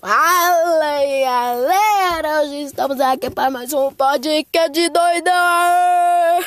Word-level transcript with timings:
Fala 0.00 0.84
aí, 0.84 1.22
galera! 1.22 2.42
Hoje 2.42 2.62
estamos 2.62 3.00
aqui 3.00 3.28
para 3.28 3.50
mais 3.50 3.72
um 3.72 3.92
podcast 3.92 4.70
de 4.70 4.88
doidão! 4.88 6.44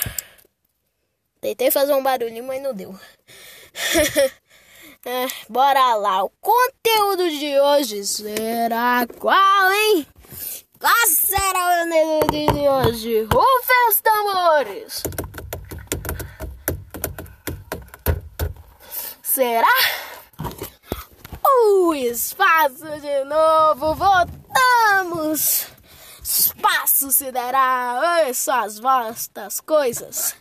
Tentei 1.42 1.70
fazer 1.70 1.94
um 1.94 2.04
barulhinho, 2.04 2.46
mas 2.46 2.62
não 2.62 2.74
deu. 2.74 2.98
é, 5.06 5.28
bora 5.50 5.96
lá, 5.96 6.24
o 6.24 6.32
conteúdo 6.40 7.30
de 7.30 7.60
hoje 7.60 8.06
será 8.06 9.06
qual, 9.20 9.72
hein? 9.74 10.08
Qual 10.80 11.08
será 11.08 11.50
o 11.50 11.84
conteúdo 11.84 12.54
de 12.54 12.70
hoje? 12.70 13.22
Rufem 13.24 13.90
os 13.90 14.02
tambores! 14.02 15.04
Será? 19.22 20.09
O 21.58 21.94
espaço 21.94 22.86
de 23.02 23.24
novo, 23.26 23.96
voltamos! 23.96 25.68
Espaço 26.24 27.12
sideral, 27.12 27.98
olha 27.98 28.34
só 28.34 28.66
as 28.66 28.78
vastas 28.78 29.60
coisas. 29.60 30.36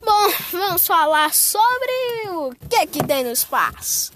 Bom, 0.00 0.32
vamos 0.50 0.86
falar 0.86 1.32
sobre 1.32 2.28
o 2.30 2.52
que 2.68 2.86
que 2.86 3.06
tem 3.06 3.22
no 3.22 3.30
espaço. 3.30 4.12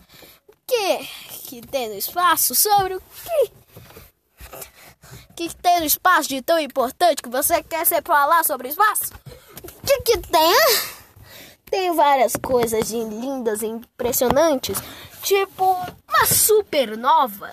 O 0.49 0.53
que 0.67 1.09
que 1.45 1.61
tem 1.67 1.89
no 1.89 1.95
espaço? 1.95 2.55
Sobre 2.55 2.97
o 2.97 3.01
que 3.01 3.53
que, 5.37 5.49
que 5.49 5.57
tem 5.57 5.81
no 5.81 5.87
espaço 5.87 6.29
de 6.29 6.43
tão 6.43 6.59
importante 6.59 7.23
que 7.23 7.29
você 7.29 7.63
quer 7.63 7.87
ser 7.87 8.03
falar 8.03 8.45
sobre 8.45 8.69
o 8.69 8.71
espaço? 8.71 9.13
O 9.63 9.87
que 9.87 10.01
que 10.01 10.19
tem? 10.19 10.57
Tem 11.71 11.95
várias 11.95 12.35
coisas 12.37 12.91
lindas 12.91 13.61
e 13.61 13.67
impressionantes, 13.67 14.79
tipo 15.27 15.65
uma 15.65 16.25
supernova. 16.25 17.53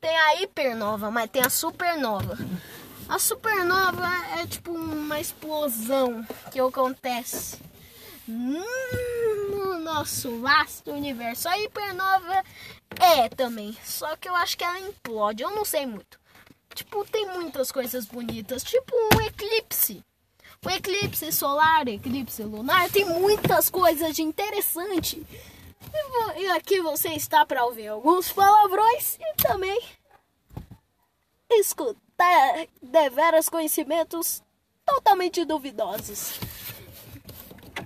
Tem 0.00 0.16
a 0.16 0.40
hipernova, 0.40 1.10
mas 1.10 1.28
tem 1.28 1.42
a 1.42 1.50
supernova. 1.50 2.38
A 3.08 3.18
supernova 3.18 4.08
é 4.38 4.46
tipo 4.46 4.70
uma 4.72 5.18
explosão 5.18 6.24
que 6.52 6.60
acontece 6.60 7.58
no 8.28 9.80
nosso 9.80 10.40
vasto 10.40 10.92
universo. 10.92 11.48
A 11.48 11.58
hipernova 11.58 12.44
é 13.00 13.28
também, 13.28 13.76
só 13.84 14.14
que 14.14 14.28
eu 14.28 14.36
acho 14.36 14.56
que 14.56 14.62
ela 14.62 14.78
implode, 14.78 15.42
eu 15.42 15.50
não 15.50 15.64
sei 15.64 15.84
muito. 15.86 16.20
Tipo, 16.72 17.04
tem 17.04 17.26
muitas 17.32 17.72
coisas 17.72 18.06
bonitas, 18.06 18.62
tipo 18.62 18.94
um 19.12 19.20
eclipse. 19.22 20.04
O 20.64 20.70
eclipse 20.70 21.32
solar, 21.32 21.88
eclipse 21.88 22.42
lunar, 22.44 22.88
tem 22.90 23.04
muitas 23.04 23.68
coisas 23.68 24.14
de 24.14 24.22
interessante. 24.22 25.26
E 26.36 26.50
aqui 26.50 26.80
você 26.80 27.10
está 27.10 27.46
para 27.46 27.64
ouvir 27.64 27.88
alguns 27.88 28.32
palavrões 28.32 29.16
e 29.20 29.34
também 29.42 29.80
escutar 31.50 32.66
deveras 32.82 33.48
conhecimentos 33.48 34.42
totalmente 34.84 35.44
duvidosos. 35.44 36.38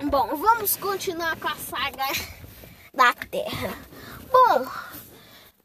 Bom, 0.05 0.37
vamos 0.37 0.77
continuar 0.77 1.37
com 1.37 1.49
a 1.49 1.57
saga 1.57 2.05
da 2.95 3.13
Terra. 3.13 3.75
Bom, 4.31 4.67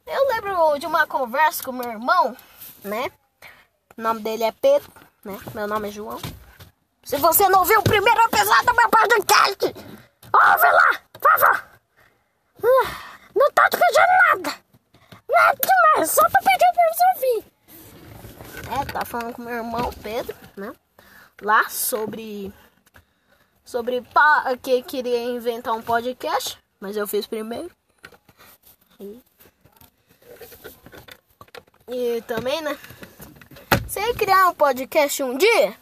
eu 0.05 0.27
lembro 0.29 0.77
de 0.79 0.85
uma 0.85 1.07
conversa 1.07 1.63
com 1.63 1.71
meu 1.71 1.89
irmão, 1.89 2.35
né? 2.83 3.11
O 3.97 4.01
nome 4.01 4.21
dele 4.21 4.43
é 4.43 4.51
Pedro, 4.51 4.91
né? 5.23 5.37
Meu 5.53 5.67
nome 5.67 5.89
é 5.89 5.91
João. 5.91 6.19
Se 7.03 7.17
você 7.17 7.47
não 7.49 7.65
viu 7.65 7.79
o 7.79 7.83
primeiro 7.83 8.21
episódio 8.21 8.65
do 8.65 8.75
meu 8.75 8.89
podcast, 8.89 9.65
ouve 10.33 10.71
lá, 10.71 11.01
por 11.19 11.39
favor. 11.39 11.72
Não 12.64 13.52
tô 13.52 13.69
te 13.69 13.78
pedindo 13.78 14.08
nada. 14.30 14.64
Nada 15.30 15.58
demais, 15.61 16.11
só 16.11 16.22
pra 16.30 16.42
pedir 16.42 16.72
pra 16.73 16.94
você 16.94 17.03
ouvir. 17.16 17.45
É, 18.81 18.86
tá 18.92 19.06
falando 19.06 19.33
com 19.33 19.42
meu 19.42 19.56
irmão 19.56 19.92
Pedro, 20.02 20.36
né? 20.56 20.73
Lá 21.41 21.69
sobre. 21.69 22.53
Sobre 23.66 24.03
que 24.62 24.81
queria 24.84 25.23
inventar 25.23 25.73
um 25.73 25.81
podcast, 25.81 26.57
mas 26.79 26.96
eu 26.96 27.07
fiz 27.07 27.25
primeiro. 27.25 27.72
E, 29.00 29.22
e 31.88 32.22
também, 32.28 32.62
né? 32.62 32.78
Você 33.88 34.13
criar 34.13 34.47
um 34.50 34.56
podcast 34.56 35.23
um 35.23 35.38
dia? 35.38 35.78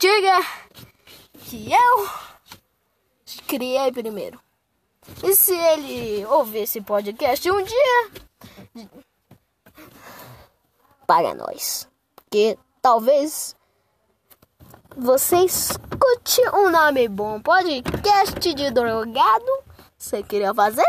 diga 0.00 0.40
que 1.44 1.70
eu 1.70 2.08
criei 3.46 3.92
primeiro. 3.92 4.40
E 5.22 5.34
se 5.34 5.52
ele 5.52 6.24
ouvir 6.26 6.60
esse 6.60 6.80
podcast 6.80 7.50
um 7.50 7.62
dia, 7.62 8.10
paga 11.06 11.34
nós. 11.34 11.88
Porque 12.14 12.58
talvez 12.80 13.54
você 14.96 15.36
escute 15.44 16.40
um 16.54 16.70
nome 16.70 17.08
bom. 17.08 17.40
Podcast 17.40 18.54
de 18.54 18.70
drogado. 18.70 19.64
Você 19.98 20.22
queria 20.22 20.54
fazer? 20.54 20.86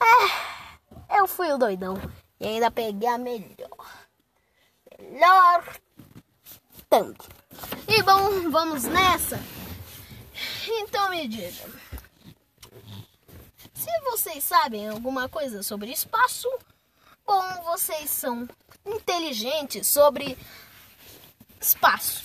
É, 0.00 1.18
eu 1.18 1.26
fui 1.26 1.52
o 1.52 1.58
doidão. 1.58 1.96
E 2.38 2.46
ainda 2.46 2.70
peguei 2.70 3.08
a 3.08 3.18
melhor. 3.18 4.06
Melhor 4.98 5.64
tanto. 6.88 7.28
E 7.88 8.02
bom, 8.02 8.50
vamos 8.50 8.84
nessa? 8.84 9.38
Então 10.66 11.10
me 11.10 11.26
diga. 11.28 11.83
Se 13.84 14.00
vocês 14.00 14.42
sabem 14.42 14.88
alguma 14.88 15.28
coisa 15.28 15.62
sobre 15.62 15.92
espaço, 15.92 16.48
bom, 17.26 17.42
vocês 17.64 18.08
são 18.08 18.48
inteligentes 18.82 19.86
sobre 19.86 20.38
espaço. 21.60 22.24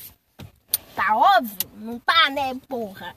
Tá 0.95 1.17
óbvio? 1.17 1.69
Não 1.75 1.99
tá, 1.99 2.29
né, 2.29 2.55
porra? 2.65 3.13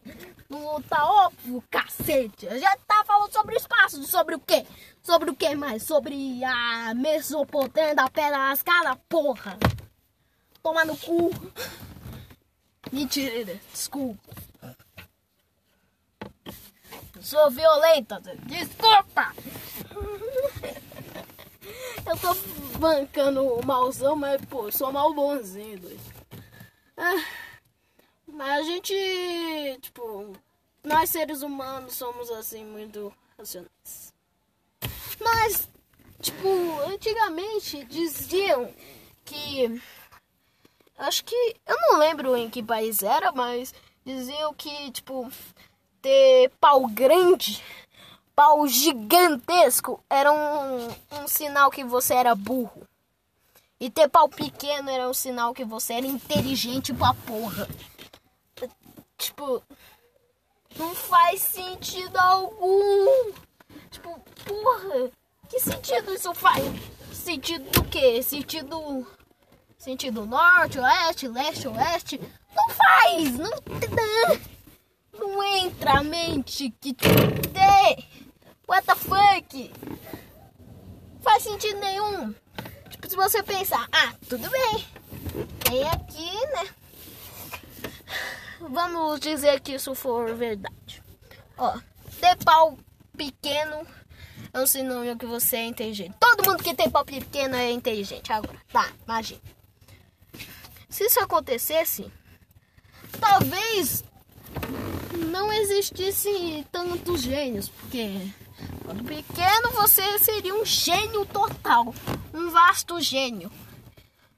Não 0.49 0.83
tá 0.83 1.09
óbvio, 1.09 1.63
cacete. 1.71 2.49
A 2.49 2.59
gente 2.59 2.79
tá 2.85 3.05
falando 3.07 3.33
sobre 3.33 3.55
espaço. 3.55 4.03
Sobre 4.09 4.35
o 4.35 4.41
quê? 4.41 4.67
Sobre 5.05 5.31
o 5.31 5.37
que 5.37 5.55
mais? 5.55 5.85
Sobre 5.85 6.43
a 6.43 6.95
Mesopotâmia 6.97 7.95
da 7.95 8.11
Pedra 8.11 8.39
Lascada, 8.39 8.97
porra. 9.09 9.57
Toma 10.61 10.85
no 10.85 10.97
cu. 10.97 11.31
Mentira, 12.91 13.61
desculpa. 13.73 14.52
Sou 17.23 17.51
violenta, 17.51 18.21
desculpa. 18.47 19.35
Eu 22.07 22.19
tô 22.19 22.35
bancando 22.79 23.47
o 23.47 23.65
malzão, 23.65 24.17
mas 24.17 24.45
pô, 24.47 24.71
sou 24.71 24.93
mal 24.93 25.15
bonzinho. 25.15 25.81
Ah, 26.97 27.25
mas 28.27 28.61
a 28.61 28.63
gente, 28.63 29.79
tipo, 29.81 30.33
nós 30.83 31.11
seres 31.11 31.43
humanos 31.43 31.95
somos 31.95 32.31
assim 32.31 32.65
muito 32.65 33.13
racionais. 33.39 34.13
Mas, 35.21 35.69
tipo, 36.21 36.49
antigamente 36.87 37.85
diziam 37.85 38.73
que 39.25 39.81
Acho 41.03 41.25
que. 41.25 41.57
Eu 41.67 41.77
não 41.81 41.99
lembro 41.99 42.37
em 42.37 42.49
que 42.49 42.63
país 42.63 43.03
era, 43.03 43.33
mas 43.33 43.75
diziam 44.05 44.55
que, 44.55 44.91
tipo, 44.93 45.29
ter 46.03 46.51
pau 46.61 46.87
grande, 46.89 47.63
pau 48.35 48.67
gigantesco, 48.67 50.03
era 50.11 50.33
um, 50.33 50.89
um 51.13 51.29
sinal 51.29 51.71
que 51.71 51.85
você 51.85 52.15
era 52.15 52.35
burro. 52.35 52.87
E 53.79 53.89
ter 53.89 54.09
pau 54.09 54.29
pequeno 54.29 54.91
era 54.91 55.09
um 55.09 55.15
sinal 55.15 55.55
que 55.55 55.65
você 55.65 55.95
era 55.95 56.07
inteligente 56.07 56.93
pra 56.93 57.15
porra. 57.15 57.69
Tipo, 59.17 59.63
não 60.77 60.95
faz 60.95 61.41
sentido 61.41 62.17
algum. 62.17 63.33
Tipo, 63.91 64.21
porra, 64.45 65.11
que 65.49 65.61
sentido 65.61 66.13
isso 66.13 66.33
faz? 66.35 66.63
Sentido 67.13 67.71
do 67.71 67.85
quê? 67.85 68.23
Sentido 68.23 69.07
sentido 69.79 70.25
norte, 70.25 70.79
oeste, 70.79 71.27
leste, 71.27 71.69
oeste. 71.69 72.21
Não 72.55 72.69
faz! 72.69 73.39
Não, 73.39 74.52
não 75.23 75.43
entra 75.43 75.99
a 75.99 76.03
mente 76.03 76.71
que 76.81 76.93
tem. 76.93 78.09
What 78.69 78.87
the 78.87 78.95
fuck? 78.95 79.73
Faz 81.21 81.43
sentido 81.45 81.79
nenhum. 81.79 82.35
Tipo, 82.91 83.09
se 83.09 83.17
você 83.17 83.43
pensar, 83.43 83.89
ah, 83.93 84.13
tudo 84.29 84.49
bem. 84.51 84.87
Tem 85.65 85.89
aqui, 85.89 86.47
né? 86.49 86.69
Vamos 88.61 89.21
dizer 89.21 89.61
que 89.61 89.75
isso 89.75 89.95
for 89.95 90.35
verdade. 90.35 91.03
Ó, 91.57 91.79
ter 92.21 92.37
pau 92.45 92.77
pequeno 93.17 93.87
é 94.53 94.61
um 94.61 94.67
sinônimo 94.67 95.19
que 95.19 95.27
você 95.27 95.57
é 95.57 95.67
inteligente. 95.67 96.15
Todo 96.19 96.49
mundo 96.49 96.63
que 96.63 96.75
tem 96.75 96.91
pau 96.91 97.05
pequeno 97.05 97.57
é 97.57 97.71
inteligente. 97.71 98.33
Agora, 98.33 98.59
tá, 98.73 98.91
imagina. 99.05 99.41
Se 100.89 101.05
isso 101.05 101.21
acontecesse, 101.21 102.13
talvez 103.21 104.05
não 105.31 105.53
existisse 105.53 106.67
tantos 106.71 107.23
gênios, 107.23 107.69
porque 107.69 108.33
Quando 108.85 109.05
pequeno, 109.05 109.71
você 109.75 110.19
seria 110.19 110.55
um 110.55 110.65
gênio 110.65 111.25
total. 111.27 111.95
Um 112.33 112.51
vasto 112.51 113.01
gênio. 113.01 113.51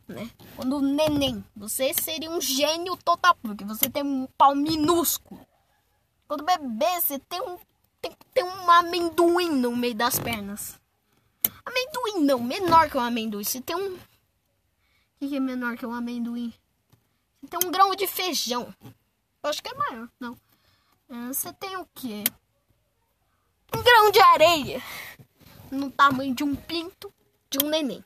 Né? 0.06 0.30
Quando 0.56 0.80
neném, 0.80 1.44
você 1.56 1.92
seria 1.94 2.30
um 2.30 2.40
gênio 2.40 2.96
total. 2.96 3.36
Porque 3.42 3.64
você 3.64 3.88
tem 3.88 4.02
um 4.02 4.26
pau 4.38 4.54
minúsculo. 4.54 5.40
Quando 6.26 6.44
bebê, 6.44 7.00
você 7.00 7.18
tem 7.18 7.40
um, 7.40 7.58
tem, 8.00 8.12
tem 8.32 8.44
um 8.44 8.70
amendoim 8.70 9.50
no 9.50 9.76
meio 9.76 9.94
das 9.94 10.18
pernas. 10.18 10.78
Amendoim 11.64 12.24
não, 12.24 12.40
menor 12.40 12.88
que 12.88 12.96
um 12.96 13.00
amendoim. 13.00 13.44
Você 13.44 13.60
tem 13.60 13.76
um. 13.76 13.94
O 13.94 15.28
que 15.28 15.36
é 15.36 15.40
menor 15.40 15.76
que 15.76 15.86
um 15.86 15.94
amendoim? 15.94 16.52
Você 17.40 17.48
tem 17.48 17.68
um 17.68 17.70
grão 17.70 17.94
de 17.94 18.06
feijão. 18.06 18.74
Acho 19.44 19.62
que 19.62 19.68
é 19.68 19.74
maior, 19.74 20.08
não. 20.18 20.34
É, 21.10 21.28
você 21.28 21.52
tem 21.52 21.76
o 21.76 21.86
quê? 21.94 22.24
Um 23.76 23.82
grão 23.82 24.10
de 24.10 24.18
areia. 24.18 24.82
No 25.70 25.90
tamanho 25.90 26.34
de 26.34 26.42
um 26.42 26.56
pinto 26.56 27.12
de 27.50 27.58
um 27.62 27.68
neném. 27.68 28.02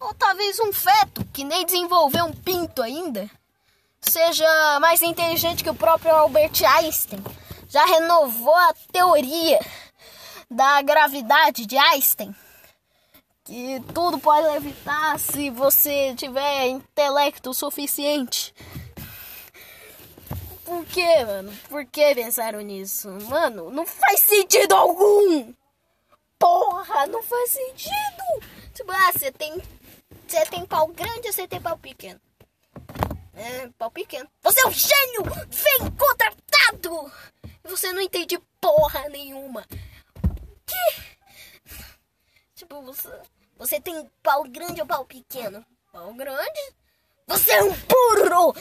Ou 0.00 0.12
talvez 0.14 0.58
um 0.58 0.72
feto 0.72 1.24
que 1.32 1.44
nem 1.44 1.64
desenvolveu 1.64 2.24
um 2.24 2.32
pinto 2.32 2.82
ainda 2.82 3.30
seja 4.00 4.80
mais 4.80 5.00
inteligente 5.00 5.62
que 5.62 5.70
o 5.70 5.74
próprio 5.74 6.12
Albert 6.12 6.64
Einstein. 6.64 7.22
Já 7.68 7.84
renovou 7.84 8.54
a 8.54 8.74
teoria 8.92 9.60
da 10.50 10.82
gravidade 10.82 11.64
de 11.64 11.78
Einstein. 11.78 12.34
Que 13.44 13.78
tudo 13.92 14.18
pode 14.18 14.46
levitar 14.48 15.18
se 15.18 15.50
você 15.50 16.14
tiver 16.14 16.68
intelecto 16.68 17.52
suficiente. 17.52 18.54
Por 20.64 20.86
que, 20.86 21.24
mano? 21.26 21.52
Por 21.68 21.84
que 21.84 22.14
pensaram 22.14 22.62
nisso? 22.62 23.10
Mano, 23.28 23.70
não 23.70 23.84
faz 23.84 24.20
sentido 24.20 24.74
algum! 24.74 25.52
Porra, 26.38 27.06
não 27.06 27.22
faz 27.22 27.50
sentido! 27.50 28.24
Tipo, 28.72 28.90
ah, 28.92 29.12
você 29.12 29.30
tem. 29.30 29.60
Você 30.26 30.46
tem 30.46 30.64
pau 30.64 30.86
grande 30.88 31.26
ou 31.26 31.32
você 31.32 31.46
tem 31.46 31.60
pau 31.60 31.76
pequeno? 31.76 32.18
É, 33.34 33.68
pau 33.76 33.90
pequeno. 33.90 34.26
Você 34.42 34.58
é 34.62 34.66
um 34.66 34.72
gênio! 34.72 35.22
Vem 35.50 35.90
contratado! 35.90 37.12
Você 37.64 37.92
não 37.92 38.00
entende 38.00 38.38
porra 38.58 39.06
nenhuma. 39.10 39.66
Que? 40.64 41.14
Tipo, 42.54 42.80
você, 42.82 43.10
você 43.58 43.80
tem 43.80 44.10
pau 44.22 44.44
grande 44.44 44.80
ou 44.80 44.86
pau 44.86 45.04
pequeno? 45.04 45.64
Pau 45.92 46.12
grande? 46.14 46.74
Você 47.26 47.52
é 47.52 47.62
um 47.62 47.72
burro! 47.72 48.54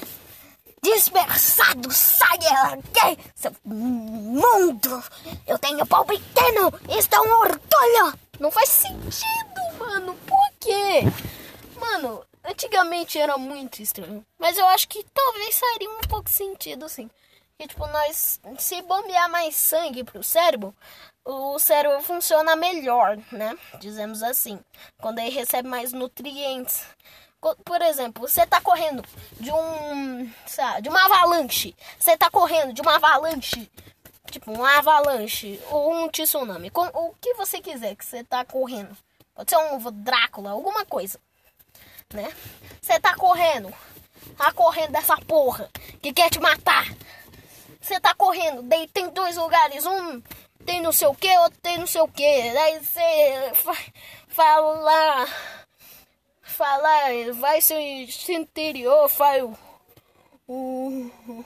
Dispersado, 0.81 1.91
saia 1.91 2.75
daqui, 2.75 3.17
seu 3.35 3.55
mundo! 3.63 5.03
Eu 5.47 5.57
tenho 5.57 5.85
pau 5.85 6.05
pequeno! 6.05 6.71
Isso 6.97 7.09
é 7.13 7.19
um 7.21 7.39
orgulho! 7.39 8.19
Não 8.39 8.51
faz 8.51 8.69
sentido, 8.69 9.77
mano! 9.79 10.15
Por 10.27 10.51
quê? 10.59 11.01
Mano, 11.79 12.25
antigamente 12.43 13.17
era 13.17 13.37
muito 13.37 13.81
estranho. 13.81 14.25
Mas 14.37 14.57
eu 14.57 14.67
acho 14.67 14.87
que 14.87 15.05
talvez 15.13 15.57
faria 15.59 15.89
um 15.89 16.01
pouco 16.01 16.29
sentido, 16.29 16.87
sim. 16.89 17.09
Que, 17.63 17.69
tipo, 17.69 17.87
nós, 17.87 18.41
se 18.59 18.81
bombear 18.81 19.29
mais 19.29 19.55
sangue 19.55 20.03
pro 20.03 20.21
cérebro, 20.21 20.75
o 21.23 21.57
cérebro 21.57 22.01
funciona 22.01 22.57
melhor, 22.57 23.17
né? 23.31 23.57
Dizemos 23.79 24.21
assim. 24.21 24.59
Quando 24.99 25.19
ele 25.19 25.29
recebe 25.29 25.69
mais 25.69 25.93
nutrientes. 25.93 26.85
Por 27.63 27.81
exemplo, 27.81 28.27
você 28.27 28.45
tá 28.45 28.59
correndo 28.59 29.01
de 29.39 29.49
um. 29.49 30.29
Sabe, 30.45 30.81
de 30.81 30.89
uma 30.89 31.05
avalanche. 31.05 31.73
Você 31.97 32.17
tá 32.17 32.29
correndo 32.29 32.73
de 32.73 32.81
uma 32.81 32.95
avalanche. 32.95 33.71
Tipo, 34.29 34.51
uma 34.51 34.79
avalanche 34.79 35.61
ou 35.69 35.93
um 35.93 36.09
tsunami. 36.09 36.69
Com, 36.69 36.85
o 36.87 37.15
que 37.21 37.33
você 37.35 37.61
quiser 37.61 37.95
que 37.95 38.03
você 38.03 38.25
tá 38.25 38.43
correndo. 38.43 38.95
Pode 39.33 39.49
ser 39.49 39.57
um 39.57 39.79
Drácula, 40.03 40.51
alguma 40.51 40.85
coisa. 40.85 41.17
Né? 42.13 42.29
Você 42.81 42.99
tá 42.99 43.15
correndo. 43.15 43.73
Tá 44.37 44.51
correndo 44.51 44.91
dessa 44.91 45.15
porra 45.17 45.69
que 46.01 46.11
quer 46.11 46.29
te 46.29 46.39
matar. 46.41 46.87
Você 47.83 47.99
tá 47.99 48.15
correndo, 48.15 48.61
daí 48.63 48.87
tem 48.87 49.09
dois 49.09 49.35
lugares. 49.35 49.85
Um 49.85 50.21
tem 50.65 50.81
não 50.81 50.93
sei 50.93 51.05
o 51.09 51.13
que, 51.13 51.37
outro 51.39 51.59
tem 51.61 51.77
não 51.77 51.85
sei 51.85 51.99
o 51.99 52.07
que. 52.07 52.53
Daí 52.53 52.79
você 52.79 53.51
fala 54.29 55.27
falar, 56.41 57.33
vai 57.33 57.59
se 57.59 57.73
interior, 58.29 59.09
faz 59.09 59.43
o, 59.43 59.57
o 60.47 61.45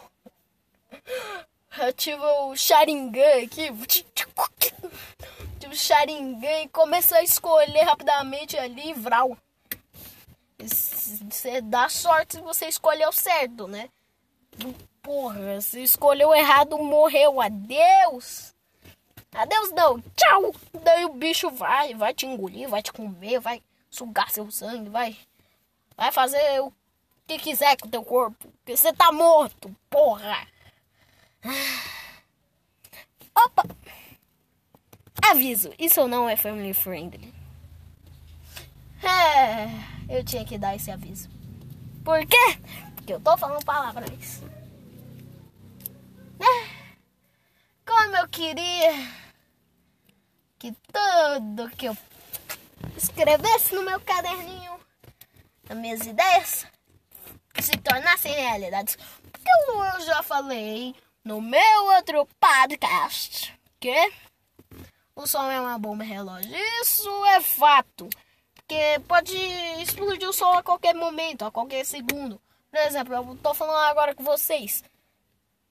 ativa 1.72 2.32
o 2.44 2.56
Sharingan 2.56 3.44
aqui, 3.44 3.72
o 5.68 5.76
Sharingan 5.76 6.62
e 6.62 6.68
começa 6.70 7.18
a 7.18 7.24
escolher 7.24 7.82
rapidamente 7.82 8.56
ali 8.56 8.94
Vral. 8.94 9.36
Você 10.60 11.62
dá 11.62 11.90
sorte 11.90 12.36
se 12.36 12.42
você 12.42 12.68
escolheu 12.68 13.12
certo, 13.12 13.68
né? 13.68 13.90
Porra, 15.08 15.62
se 15.62 15.82
escolheu 15.82 16.36
errado, 16.36 16.78
morreu. 16.78 17.40
Adeus! 17.40 18.54
Adeus 19.34 19.72
não, 19.72 20.02
tchau! 20.18 20.54
Daí 20.84 21.06
o 21.06 21.14
bicho 21.14 21.50
vai, 21.50 21.94
vai 21.94 22.14
te 22.14 22.26
engolir, 22.26 22.68
vai 22.68 22.84
te 22.84 22.92
comer, 22.92 23.40
vai 23.40 23.64
sugar 23.90 24.30
seu 24.30 24.52
sangue, 24.52 24.90
vai. 24.90 25.16
Vai 25.96 26.12
fazer 26.12 26.60
o 26.60 26.74
que 27.26 27.40
quiser 27.40 27.78
com 27.78 27.88
teu 27.88 28.04
corpo. 28.04 28.50
Porque 28.50 28.76
você 28.76 28.92
tá 28.92 29.10
morto, 29.10 29.74
porra. 29.90 30.46
Opa! 33.34 33.64
Aviso, 35.24 35.72
isso 35.80 36.06
não 36.06 36.28
é 36.28 36.36
family 36.36 36.74
friendly. 36.74 37.34
É, 39.02 40.18
eu 40.18 40.26
tinha 40.26 40.44
que 40.44 40.58
dar 40.58 40.76
esse 40.76 40.92
aviso. 40.92 41.30
Por 42.04 42.26
quê? 42.26 42.60
Porque 42.96 43.14
eu 43.14 43.22
tô 43.22 43.38
falando 43.38 43.64
palavrões. 43.64 44.42
Queria 48.38 48.94
que 50.60 50.72
tudo 50.94 51.72
que 51.72 51.88
eu 51.88 51.98
escrevesse 52.96 53.74
no 53.74 53.82
meu 53.82 54.00
caderninho 54.00 54.80
as 55.68 55.76
minhas 55.76 56.06
ideias 56.06 56.68
se 57.60 57.72
tornassem 57.78 58.32
realidades. 58.32 58.96
Porque 59.32 59.50
eu 59.50 60.02
já 60.02 60.22
falei 60.22 60.96
no 61.24 61.42
meu 61.42 61.86
outro 61.96 62.28
podcast 62.40 63.60
que 63.80 64.14
o 65.16 65.26
sol 65.26 65.50
é 65.50 65.60
uma 65.60 65.80
bomba 65.80 66.04
relógio. 66.04 66.56
Isso 66.82 67.26
é 67.26 67.42
fato. 67.42 68.08
Porque 68.54 69.02
pode 69.08 69.36
explodir 69.82 70.30
o 70.30 70.34
sol 70.34 70.54
a 70.54 70.64
qualquer 70.64 70.94
momento, 70.94 71.44
a 71.44 71.50
qualquer 71.50 71.84
segundo. 71.84 72.40
Por 72.70 72.80
exemplo, 72.82 73.16
eu 73.16 73.36
tô 73.42 73.56
falando 73.56 73.78
agora 73.90 74.14
com 74.14 74.24
vocês. 74.24 74.84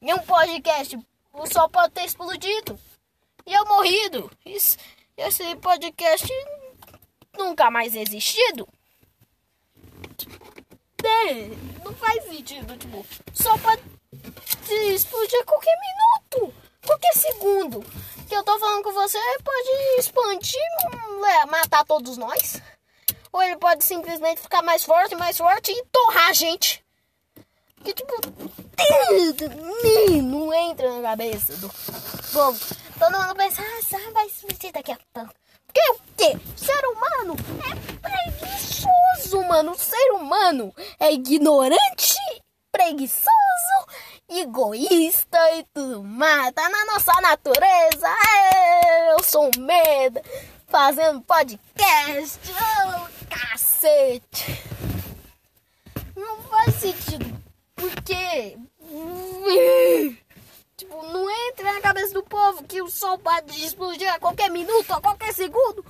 Em 0.02 0.12
um 0.12 0.18
podcast, 0.18 0.99
o 1.38 1.46
sol 1.46 1.68
pode 1.68 1.92
ter 1.92 2.04
explodido. 2.04 2.78
E 3.46 3.52
eu 3.52 3.64
morrido. 3.66 4.30
Isso, 4.44 4.76
esse 5.16 5.56
podcast 5.56 6.26
nunca 7.36 7.70
mais 7.70 7.94
existido? 7.94 8.66
É, 11.04 11.84
não 11.84 11.94
faz 11.94 12.24
sentido, 12.24 12.76
tipo, 12.76 13.06
só 13.32 13.56
pode 13.58 13.82
explodir 14.92 15.40
a 15.40 15.44
qualquer 15.44 15.76
minuto, 15.78 16.54
qualquer 16.84 17.12
segundo. 17.12 17.80
Que 18.28 18.34
eu 18.34 18.42
tô 18.42 18.58
falando 18.58 18.82
com 18.82 18.92
você 18.92 19.18
pode 19.44 19.68
expandir, 19.98 20.60
é, 21.28 21.46
matar 21.46 21.84
todos 21.84 22.16
nós. 22.16 22.60
Ou 23.32 23.42
ele 23.42 23.56
pode 23.56 23.84
simplesmente 23.84 24.40
ficar 24.40 24.62
mais 24.62 24.82
forte, 24.82 25.14
mais 25.14 25.36
forte 25.38 25.70
e 25.70 25.84
torrar 25.92 26.30
a 26.30 26.32
gente. 26.32 26.84
Que 27.83 27.92
tipo, 27.92 28.12
não 30.23 30.52
entra 30.52 30.92
na 30.92 31.02
cabeça 31.11 31.56
do 31.56 31.68
povo. 32.33 32.59
Todo 32.99 33.18
mundo 33.18 33.35
pensa, 33.37 33.62
ah, 33.62 34.11
vai 34.12 34.26
explodir 34.26 34.73
daqui 34.73 34.92
a 34.92 34.99
pouco. 35.12 35.33
Que 35.73 35.90
o 35.90 35.99
quê? 36.16 36.38
Ser 36.56 36.87
humano 36.87 37.37
é 37.61 37.75
preguiçoso, 38.00 39.42
mano. 39.47 39.73
O 39.73 39.78
ser 39.78 40.12
humano 40.12 40.75
é 40.99 41.12
ignorante, 41.12 42.16
preguiçoso, 42.73 43.28
egoísta 44.28 45.38
e 45.56 45.64
tudo 45.75 46.02
mais. 46.02 46.52
Tá 46.52 46.68
na 46.68 46.85
nossa 46.87 47.12
natureza. 47.21 48.09
É, 48.54 49.12
eu 49.12 49.23
sou 49.23 49.50
medo. 49.59 50.21
Fazendo 50.68 51.21
podcast. 51.23 52.40
Oh, 52.50 53.06
cacete. 53.28 54.62
Não 56.16 56.42
faz 56.42 56.75
sentido. 56.75 57.45
Por 57.86 58.02
quê? 58.02 58.58
Tipo, 60.76 61.02
não 61.04 61.30
entra 61.48 61.72
na 61.72 61.80
cabeça 61.80 62.12
do 62.12 62.22
povo 62.24 62.64
que 62.64 62.82
o 62.82 62.90
sol 62.90 63.16
pode 63.16 63.64
explodir 63.64 64.12
a 64.12 64.18
qualquer 64.18 64.50
minuto, 64.50 64.92
a 64.92 65.00
qualquer 65.00 65.32
segundo. 65.32 65.84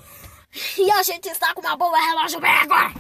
E 0.76 0.90
a 0.90 1.02
gente 1.02 1.26
está 1.28 1.54
com 1.54 1.62
uma 1.62 1.74
bomba 1.74 1.96
relógio 1.98 2.38
bem 2.38 2.50
agora. 2.50 2.92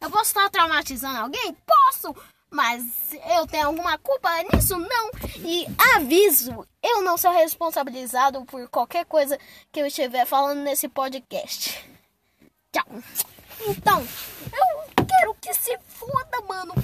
Eu 0.00 0.10
posso 0.10 0.30
estar 0.30 0.48
traumatizando 0.48 1.18
alguém? 1.18 1.54
Posso! 1.66 2.16
Mas 2.50 2.82
eu 3.36 3.46
tenho 3.46 3.66
alguma 3.66 3.98
culpa 3.98 4.30
nisso? 4.52 4.78
Não. 4.78 5.10
E 5.36 5.66
aviso, 5.94 6.66
eu 6.82 7.02
não 7.02 7.18
sou 7.18 7.30
responsabilizado 7.30 8.42
por 8.46 8.68
qualquer 8.70 9.04
coisa 9.04 9.38
que 9.70 9.80
eu 9.80 9.86
estiver 9.86 10.24
falando 10.24 10.60
nesse 10.62 10.88
podcast. 10.88 11.78
Tchau. 12.72 12.86
Então, 13.68 14.00
eu 14.00 15.04
quero 15.06 15.34
que 15.34 15.52
se 15.52 15.78
foda, 15.86 16.40
mano. 16.48 16.74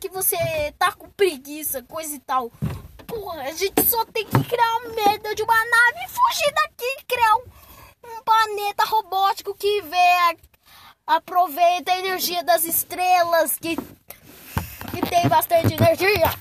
Que 0.00 0.08
você 0.08 0.36
tá 0.78 0.92
com 0.92 1.10
preguiça, 1.10 1.82
coisa 1.82 2.14
e 2.14 2.18
tal. 2.20 2.50
Porra, 3.06 3.42
a 3.42 3.52
gente 3.52 3.84
só 3.84 4.04
tem 4.06 4.24
que 4.24 4.44
criar 4.44 4.76
uma 4.78 4.94
merda 4.94 5.34
de 5.34 5.42
uma 5.42 5.54
nave 5.54 5.98
e 6.04 6.08
fugir 6.08 6.54
daqui 6.54 7.04
criar 7.06 7.36
um, 7.36 7.44
um 8.06 8.22
planeta 8.22 8.84
robótico 8.84 9.54
que 9.54 9.82
vê 9.82 10.38
aproveita 11.06 11.92
a 11.92 11.98
energia 11.98 12.42
das 12.44 12.64
estrelas 12.64 13.58
que, 13.58 13.76
que 13.76 15.10
tem 15.10 15.28
bastante 15.28 15.74
energia. 15.74 16.32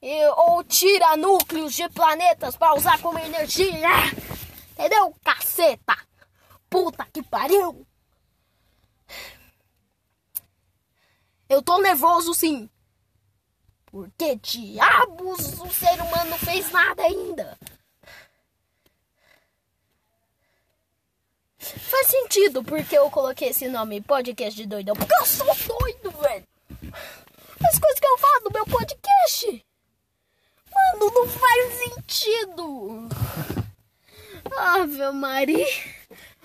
E, 0.00 0.26
ou 0.28 0.62
tira 0.62 1.16
núcleos 1.16 1.74
de 1.74 1.88
planetas 1.90 2.56
para 2.56 2.74
usar 2.74 3.00
como 3.00 3.18
energia. 3.18 3.88
Entendeu? 4.72 5.14
Caceta! 5.24 5.96
Puta 6.70 7.06
que 7.12 7.22
pariu! 7.22 7.86
Eu 11.48 11.62
tô 11.62 11.78
nervoso 11.78 12.32
sim. 12.32 12.70
Porque 13.86 14.36
diabos 14.36 15.58
o 15.60 15.68
ser 15.68 16.00
humano 16.02 16.36
fez 16.38 16.70
nada 16.70 17.02
ainda. 17.02 17.58
Faz 21.58 22.06
sentido 22.08 22.62
porque 22.62 22.96
eu 22.96 23.10
coloquei 23.10 23.48
esse 23.48 23.68
nome 23.68 24.00
podcast 24.00 24.54
de 24.56 24.66
doidão. 24.66 24.94
Porque 24.94 25.14
eu 25.14 25.26
sou 25.26 25.46
doido, 25.46 26.10
velho. 26.10 26.46
As 27.64 27.78
coisas 27.78 28.00
que 28.00 28.06
eu 28.06 28.18
falo 28.18 28.44
no 28.44 28.50
meu 28.52 28.66
podcast. 28.66 29.64
Mano, 30.72 31.12
não 31.12 31.28
faz 31.28 31.74
sentido. 31.78 33.08
Ave 34.56 35.10
Maria. 35.12 35.66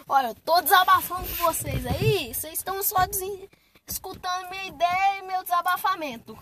Olha, 0.08 0.28
eu 0.28 0.36
tô 0.36 0.62
desabafando 0.62 1.28
com 1.28 1.44
vocês 1.44 1.86
aí. 1.86 2.34
Vocês 2.34 2.54
estão 2.54 2.82
só 2.82 3.06
escutando 3.88 4.50
minha 4.50 4.68
ideia 4.68 5.20
e 5.20 5.22
meu 5.24 5.44
desabafamento. 5.44 6.38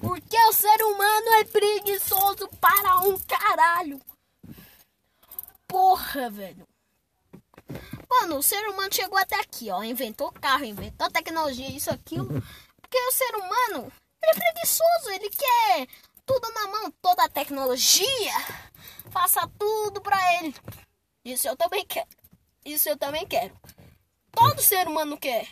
Porque 0.00 0.36
o 0.36 0.52
ser 0.52 0.82
humano 0.84 1.32
é 1.40 1.44
preguiçoso 1.44 2.48
para 2.60 2.98
um 3.00 3.18
caralho. 3.18 4.00
Porra, 5.66 6.30
velho. 6.30 6.66
Mano, 8.08 8.38
o 8.38 8.42
ser 8.42 8.66
humano 8.68 8.92
chegou 8.92 9.18
até 9.18 9.38
aqui, 9.38 9.70
ó. 9.70 9.82
Inventou 9.82 10.32
carro, 10.32 10.64
inventou 10.64 11.10
tecnologia, 11.10 11.68
isso, 11.68 11.90
aquilo. 11.90 12.26
Porque 12.80 12.98
o 12.98 13.12
ser 13.12 13.36
humano, 13.36 13.92
ele 14.22 14.32
é 14.32 14.34
preguiçoso, 14.34 15.10
ele 15.10 15.30
quer 15.30 15.86
tudo 16.24 16.50
na 16.52 16.68
mão, 16.68 16.90
toda 17.02 17.24
a 17.24 17.28
tecnologia. 17.28 18.32
Faça 19.10 19.48
tudo 19.58 20.00
pra 20.00 20.18
ele. 20.34 20.54
Isso 21.24 21.48
eu 21.48 21.56
também 21.56 21.84
quero. 21.86 22.08
Isso 22.64 22.88
eu 22.88 22.96
também 22.96 23.26
quero. 23.26 23.58
Todo 24.32 24.62
ser 24.62 24.86
humano 24.86 25.18
quer. 25.18 25.48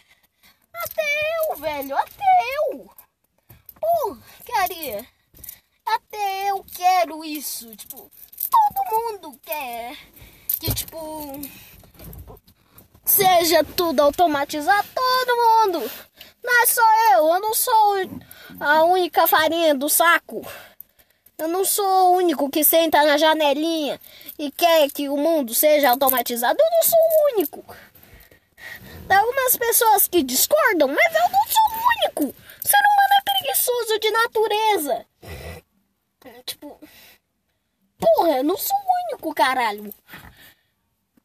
Até 0.72 1.02
eu, 1.50 1.56
velho, 1.56 1.96
até 1.96 2.24
eu. 2.58 2.90
Pô, 3.80 4.16
queria. 4.44 5.06
Até 5.84 6.50
eu 6.50 6.64
quero 6.64 7.24
isso. 7.24 7.74
Tipo, 7.76 8.10
todo 8.50 8.90
mundo 8.90 9.40
quer. 9.42 9.96
Que, 10.60 10.74
tipo 10.74 11.40
seja 13.06 13.62
tudo 13.64 14.00
automatizado, 14.00 14.88
todo 14.94 15.36
mundo. 15.36 15.90
Não 16.42 16.62
é 16.62 16.66
só 16.66 16.82
eu, 17.12 17.34
eu 17.34 17.40
não 17.40 17.54
sou 17.54 18.20
a 18.60 18.84
única 18.84 19.26
farinha 19.26 19.74
do 19.74 19.88
saco. 19.88 20.46
Eu 21.38 21.48
não 21.48 21.64
sou 21.64 21.84
o 21.86 22.16
único 22.16 22.50
que 22.50 22.64
senta 22.64 23.02
na 23.02 23.16
janelinha 23.16 24.00
e 24.38 24.50
quer 24.50 24.90
que 24.90 25.08
o 25.08 25.16
mundo 25.16 25.54
seja 25.54 25.90
automatizado. 25.90 26.58
Eu 26.58 26.70
não 26.70 26.82
sou 26.82 26.98
o 26.98 27.36
único. 27.36 27.76
Tem 29.06 29.16
algumas 29.16 29.56
pessoas 29.56 30.08
que 30.08 30.22
discordam, 30.22 30.88
mas 30.88 31.14
eu 31.14 31.30
não 31.30 31.46
sou 31.46 31.62
o 31.70 31.86
único. 31.96 32.24
O 32.24 32.68
ser 32.68 32.78
humano 32.78 33.14
é 33.18 33.25
preguiçoso 33.36 33.98
de 33.98 34.10
natureza. 34.10 35.06
Tipo, 36.44 36.80
porra, 37.98 38.38
eu 38.38 38.44
não 38.44 38.56
sou 38.56 38.76
o 38.76 39.12
único, 39.12 39.34
caralho. 39.34 39.94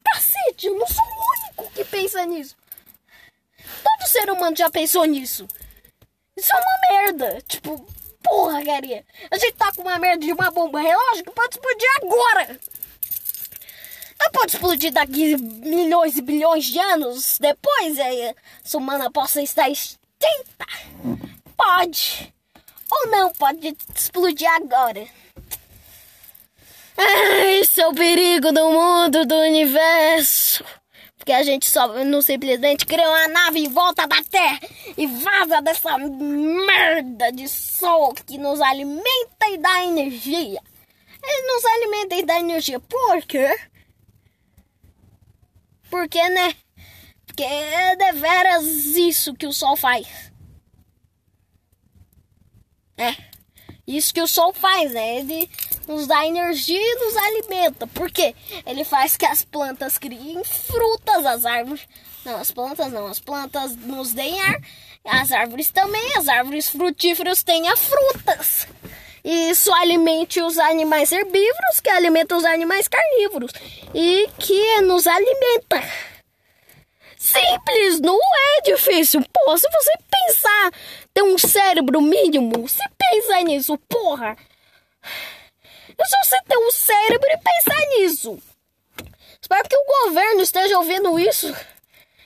Cacete, 0.03 0.67
eu 0.67 0.77
não 0.77 0.87
sou 0.87 1.03
o 1.03 1.63
único 1.63 1.73
que 1.73 1.85
pensa 1.85 2.25
nisso. 2.25 2.55
Todo 3.83 4.07
ser 4.07 4.29
humano 4.29 4.55
já 4.55 4.69
pensou 4.69 5.05
nisso. 5.05 5.47
Isso 6.35 6.51
é 6.53 6.55
uma 6.55 6.79
merda. 6.89 7.41
Tipo, 7.41 7.85
porra, 8.23 8.63
carinha. 8.63 9.05
A 9.29 9.37
gente 9.37 9.53
tá 9.53 9.71
com 9.73 9.81
uma 9.81 9.97
merda 9.97 10.25
de 10.25 10.33
uma 10.33 10.51
bomba 10.51 10.79
relógio 10.79 11.23
que 11.23 11.31
pode 11.31 11.55
explodir 11.55 11.89
agora. 11.97 12.59
Ela 14.19 14.29
pode 14.31 14.55
explodir 14.55 14.91
daqui 14.91 15.35
milhões 15.37 16.17
e 16.17 16.21
bilhões 16.21 16.65
de 16.65 16.77
anos 16.77 17.39
depois. 17.39 17.99
Aí, 17.99 18.29
a 18.29 18.77
humana 18.77 19.11
possa 19.11 19.41
estar 19.41 19.69
extinta. 19.69 20.67
Pode. 21.63 22.33
Ou 22.91 23.07
não, 23.07 23.31
pode 23.33 23.77
explodir 23.95 24.49
agora. 24.49 25.07
Esse 27.59 27.81
é 27.81 27.87
o 27.87 27.93
perigo 27.93 28.51
do 28.51 28.69
mundo, 28.71 29.25
do 29.25 29.35
universo. 29.35 30.65
Porque 31.15 31.31
a 31.31 31.43
gente 31.43 31.69
só 31.69 32.03
não 32.03 32.21
simplesmente 32.21 32.83
cria 32.85 33.07
uma 33.07 33.27
nave 33.27 33.59
em 33.59 33.69
volta 33.69 34.07
da 34.07 34.23
Terra 34.23 34.59
e 34.97 35.05
vaza 35.05 35.61
dessa 35.61 35.99
merda 35.99 37.31
de 37.31 37.47
sol 37.47 38.15
que 38.25 38.39
nos 38.39 38.59
alimenta 38.59 39.47
e 39.49 39.57
dá 39.59 39.85
energia. 39.85 40.59
Ele 41.23 41.53
nos 41.53 41.65
alimenta 41.65 42.15
e 42.15 42.25
dá 42.25 42.39
energia. 42.39 42.79
Por 42.79 43.21
quê? 43.27 43.55
Porque, 45.91 46.27
né? 46.29 46.55
Porque 47.27 47.43
é 47.43 47.95
deveras 47.95 48.63
isso 48.65 49.35
que 49.35 49.45
o 49.45 49.53
sol 49.53 49.77
faz. 49.77 50.30
É. 53.01 53.15
Isso 53.87 54.13
que 54.13 54.21
o 54.21 54.27
sol 54.27 54.53
faz, 54.53 54.91
né? 54.91 55.17
Ele 55.17 55.49
nos 55.87 56.05
dá 56.05 56.25
energia 56.25 56.79
e 56.79 56.95
nos 56.95 57.17
alimenta. 57.17 57.87
Por 57.87 58.11
quê? 58.11 58.35
Ele 58.65 58.83
faz 58.83 59.17
que 59.17 59.25
as 59.25 59.43
plantas 59.43 59.97
criem 59.97 60.43
frutas, 60.43 61.25
as 61.25 61.45
árvores. 61.45 61.81
Não, 62.23 62.37
as 62.37 62.51
plantas 62.51 62.91
não, 62.91 63.07
as 63.07 63.19
plantas 63.19 63.75
nos 63.75 64.13
deem 64.13 64.39
ar. 64.39 64.61
As 65.03 65.31
árvores 65.31 65.71
também, 65.71 66.15
as 66.15 66.27
árvores 66.27 66.69
frutíferas 66.69 67.41
tenham 67.41 67.75
frutas. 67.75 68.67
E 69.23 69.49
isso 69.49 69.73
alimente 69.73 70.41
os 70.41 70.59
animais 70.59 71.11
herbívoros, 71.11 71.79
que 71.81 71.89
alimentam 71.89 72.37
os 72.37 72.45
animais 72.45 72.87
carnívoros. 72.87 73.51
E 73.95 74.29
que 74.37 74.81
nos 74.81 75.07
alimenta. 75.07 75.83
Simples, 77.17 77.99
não 77.99 78.17
é 78.17 78.61
difícil. 78.61 79.23
Pô, 79.31 79.57
se 79.57 79.67
você 79.69 79.91
pensar, 80.25 80.71
ter 81.13 81.23
um 81.23 81.37
cérebro 81.37 82.01
mínimo, 82.01 82.67
se 82.67 82.83
pensa 82.97 83.41
nisso, 83.41 83.77
porra. 83.89 84.35
É 85.97 86.05
só 86.05 86.17
você 86.23 86.41
ter 86.47 86.57
um 86.57 86.71
cérebro 86.71 87.27
e 87.29 87.37
pensar 87.37 87.87
nisso. 87.97 88.39
Espero 89.41 89.67
que 89.67 89.75
o 89.75 90.05
governo 90.05 90.41
esteja 90.41 90.77
ouvindo 90.77 91.19
isso. 91.19 91.53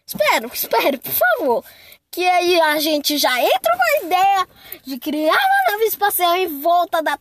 Espero, 0.06 0.50
espero, 0.54 1.00
por 1.00 1.12
favor. 1.12 1.66
Que 2.12 2.26
aí 2.26 2.62
a 2.62 2.80
gente 2.80 3.18
já 3.18 3.38
entra 3.42 3.76
com 3.76 3.84
a 3.84 4.06
ideia 4.06 4.48
de 4.84 4.98
criar 5.00 5.34
uma 5.34 5.72
nave 5.72 5.86
espacial 5.86 6.36
em 6.36 6.62
volta 6.62 7.02
da 7.02 7.18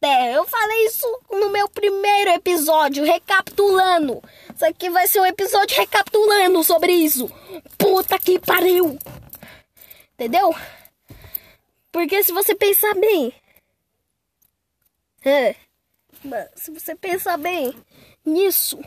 Terra. 0.00 0.32
Eu 0.32 0.46
falei 0.46 0.86
isso 0.86 1.06
no 1.30 1.50
meu 1.50 1.68
primeiro 1.68 2.30
episódio, 2.30 3.04
recapitulando. 3.04 4.22
Isso 4.54 4.64
aqui 4.64 4.88
vai 4.88 5.06
ser 5.06 5.20
um 5.20 5.26
episódio 5.26 5.76
recapitulando 5.76 6.62
sobre 6.64 6.92
isso. 6.92 7.30
Puta 7.76 8.18
que 8.18 8.38
pariu! 8.38 8.98
Entendeu? 10.20 10.54
Porque 11.90 12.22
se 12.22 12.30
você 12.30 12.54
pensar 12.54 12.94
bem. 12.94 13.32
É, 15.24 15.56
se 16.54 16.70
você 16.70 16.94
pensar 16.94 17.38
bem 17.38 17.74
nisso, 18.22 18.78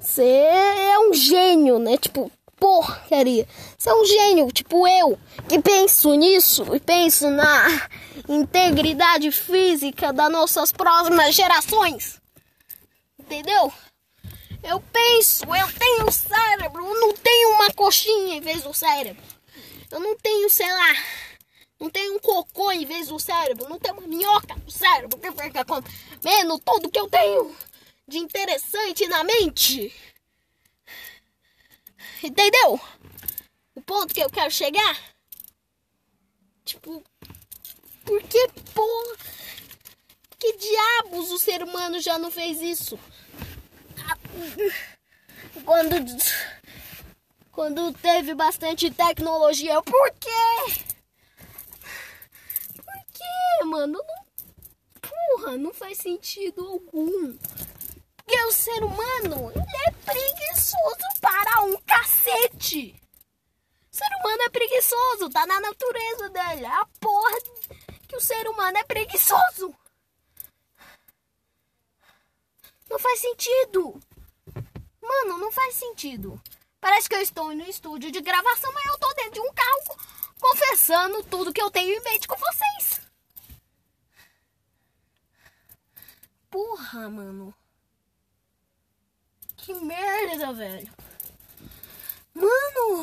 você 0.00 0.24
é 0.24 0.98
um 1.00 1.12
gênio, 1.12 1.78
né? 1.78 1.98
Tipo, 1.98 2.32
porcaria. 2.56 3.46
Você 3.76 3.90
é 3.90 3.94
um 3.94 4.06
gênio, 4.06 4.50
tipo 4.50 4.88
eu, 4.88 5.18
que 5.46 5.60
penso 5.60 6.14
nisso 6.14 6.74
e 6.74 6.80
penso 6.80 7.28
na 7.28 7.86
integridade 8.26 9.30
física 9.30 10.14
das 10.14 10.32
nossas 10.32 10.72
próximas 10.72 11.34
gerações. 11.34 12.18
Entendeu? 13.18 13.70
Eu 14.62 14.80
penso, 14.80 15.44
eu 15.44 15.72
tenho 15.78 16.10
cérebro, 16.10 16.86
eu 16.86 17.00
não 17.00 17.12
tenho 17.12 17.50
uma 17.50 17.70
coxinha 17.74 18.36
em 18.36 18.40
vez 18.40 18.62
do 18.62 18.72
cérebro. 18.72 19.22
Eu 19.90 20.00
não 20.00 20.16
tenho, 20.16 20.50
sei 20.50 20.70
lá, 20.70 20.94
não 21.80 21.88
tem 21.88 22.10
um 22.10 22.18
cocô 22.18 22.72
em 22.72 22.84
vez 22.84 23.08
do 23.08 23.18
cérebro. 23.18 23.68
Não 23.68 23.78
tem 23.78 23.92
uma 23.92 24.06
minhoca 24.06 24.54
no 24.56 24.70
cérebro 24.70 25.18
que 25.18 25.30
fica 25.30 25.64
comendo 25.64 26.58
tudo 26.64 26.90
que 26.90 26.98
eu 26.98 27.08
tenho 27.08 27.56
de 28.06 28.18
interessante 28.18 29.06
na 29.06 29.22
mente. 29.22 29.94
Entendeu? 32.22 32.80
O 33.74 33.82
ponto 33.82 34.12
que 34.12 34.20
eu 34.20 34.30
quero 34.30 34.50
chegar? 34.50 34.98
Tipo, 36.64 37.02
por 38.04 38.22
que 38.24 38.48
porra? 38.74 39.16
Que 40.38 40.56
diabos 40.56 41.30
o 41.30 41.38
ser 41.38 41.62
humano 41.62 42.00
já 42.00 42.18
não 42.18 42.30
fez 42.30 42.60
isso? 42.60 42.98
Quando 45.64 45.96
quando 47.58 47.92
teve 47.92 48.34
bastante 48.34 48.88
tecnologia, 48.88 49.82
por 49.82 50.10
quê? 50.12 50.84
Por 52.76 53.04
quê, 53.12 53.64
mano? 53.64 53.98
Não, 53.98 55.00
porra, 55.00 55.56
não 55.56 55.74
faz 55.74 55.98
sentido 55.98 56.64
algum. 56.64 57.36
Porque 58.16 58.44
o 58.44 58.52
ser 58.52 58.84
humano, 58.84 59.50
ele 59.50 59.76
é 59.88 59.90
preguiçoso 59.90 61.20
para 61.20 61.64
um 61.64 61.76
cacete. 61.78 62.94
O 63.90 63.96
ser 63.96 64.20
humano 64.20 64.42
é 64.44 64.48
preguiçoso, 64.50 65.28
tá 65.28 65.44
na 65.44 65.58
natureza 65.58 66.30
dele. 66.30 66.66
A 66.66 66.86
porra 67.00 67.38
que 68.06 68.14
o 68.14 68.20
ser 68.20 68.48
humano 68.48 68.78
é 68.78 68.84
preguiçoso. 68.84 69.74
Não 72.88 73.00
faz 73.00 73.18
sentido. 73.18 74.00
Mano, 75.02 75.38
não 75.38 75.50
faz 75.50 75.74
sentido. 75.74 76.40
Parece 76.80 77.08
que 77.08 77.14
eu 77.14 77.20
estou 77.20 77.54
no 77.54 77.64
estúdio 77.64 78.10
de 78.10 78.20
gravação, 78.20 78.72
mas 78.72 78.86
eu 78.86 78.98
tô 78.98 79.12
dentro 79.14 79.32
de 79.32 79.40
um 79.40 79.52
carro 79.52 79.98
confessando 80.40 81.24
tudo 81.24 81.52
que 81.52 81.60
eu 81.60 81.70
tenho 81.70 81.96
em 81.96 82.02
mente 82.02 82.28
com 82.28 82.36
vocês. 82.36 83.00
Porra, 86.50 87.08
mano. 87.08 87.54
Que 89.56 89.74
merda, 89.74 90.52
velho. 90.52 90.90
Mano, 92.32 93.02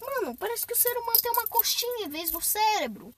mano, 0.00 0.36
parece 0.36 0.66
que 0.66 0.72
o 0.72 0.76
ser 0.76 0.96
humano 0.96 1.20
tem 1.20 1.32
uma 1.32 1.46
coxinha 1.48 2.06
em 2.06 2.08
vez 2.08 2.30
do 2.30 2.40
cérebro. 2.40 3.12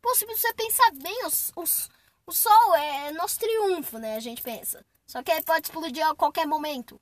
Pô, 0.00 0.14
se 0.14 0.26
você 0.26 0.52
pensar 0.52 0.90
bem, 0.92 1.24
os, 1.26 1.50
os, 1.56 1.90
o 2.26 2.32
sol 2.32 2.76
é 2.76 3.10
nosso 3.12 3.38
triunfo, 3.38 3.98
né? 3.98 4.16
A 4.16 4.20
gente 4.20 4.42
pensa. 4.42 4.84
Só 5.06 5.22
que 5.22 5.32
ele 5.32 5.42
pode 5.42 5.66
explodir 5.66 6.06
a 6.06 6.14
qualquer 6.14 6.46
momento. 6.46 7.00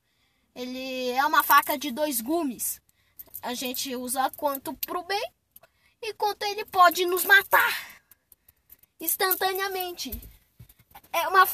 Ele 0.54 1.10
é 1.10 1.24
uma 1.24 1.42
faca 1.42 1.78
de 1.78 1.90
dois 1.90 2.20
gumes. 2.20 2.80
A 3.40 3.54
gente 3.54 3.94
usa 3.96 4.30
quanto 4.36 4.74
pro 4.74 5.02
bem 5.04 5.32
e 6.00 6.12
quanto 6.14 6.42
ele 6.44 6.64
pode 6.66 7.06
nos 7.06 7.24
matar 7.24 8.02
instantaneamente. 9.00 10.10
É 11.12 11.28
uma, 11.28 11.44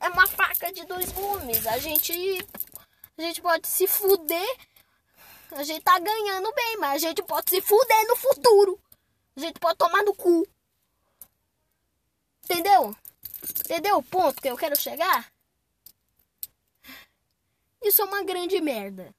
é 0.00 0.08
uma 0.08 0.26
faca 0.26 0.72
de 0.72 0.84
dois 0.84 1.10
gumes. 1.12 1.66
A 1.66 1.78
gente, 1.78 2.12
a 3.16 3.22
gente 3.22 3.40
pode 3.40 3.66
se 3.68 3.86
fuder. 3.86 4.56
A 5.52 5.62
gente 5.62 5.82
tá 5.82 5.98
ganhando 5.98 6.52
bem, 6.52 6.76
mas 6.78 6.94
a 6.94 7.08
gente 7.08 7.22
pode 7.22 7.48
se 7.48 7.62
fuder 7.62 8.08
no 8.08 8.16
futuro. 8.16 8.80
A 9.36 9.40
gente 9.40 9.60
pode 9.60 9.78
tomar 9.78 10.02
no 10.02 10.14
cu. 10.14 10.46
Entendeu? 12.44 12.94
Entendeu 13.60 13.98
o 13.98 14.02
ponto 14.02 14.40
que 14.40 14.48
eu 14.48 14.56
quero 14.56 14.76
chegar? 14.76 15.32
Isso 17.96 18.02
é 18.02 18.04
uma 18.04 18.22
grande 18.24 18.60
merda. 18.60 19.14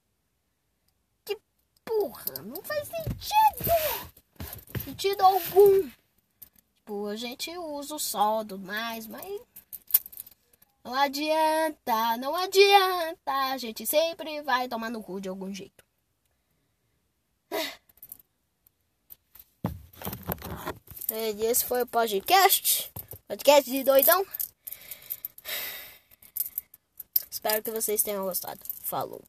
Que 1.24 1.36
porra, 1.84 2.42
não 2.44 2.62
faz 2.62 2.86
sentido. 2.86 4.14
Sentido 4.84 5.20
algum. 5.20 5.90
Tipo, 6.78 7.08
a 7.08 7.16
gente 7.16 7.50
usa 7.58 7.96
o 7.96 7.98
sol 7.98 8.44
do 8.44 8.56
mais, 8.56 9.04
mas 9.08 9.42
não 10.84 10.94
adianta, 10.94 12.16
não 12.18 12.36
adianta. 12.36 13.32
A 13.50 13.58
gente 13.58 13.84
sempre 13.84 14.42
vai 14.42 14.68
tomar 14.68 14.90
no 14.90 15.02
cu 15.02 15.20
de 15.20 15.28
algum 15.28 15.52
jeito. 15.52 15.84
E 21.10 21.44
esse 21.46 21.64
foi 21.64 21.82
o 21.82 21.86
podcast. 21.88 22.92
Podcast 23.26 23.68
de 23.68 23.82
doidão. 23.82 24.24
Espero 27.28 27.60
que 27.60 27.72
vocês 27.72 28.04
tenham 28.04 28.24
gostado. 28.24 28.77
Falou. 28.88 29.28